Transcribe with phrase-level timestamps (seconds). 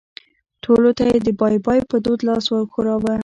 [0.63, 3.13] ټولو ته یې د بای بای په دود لاس وښوراوه.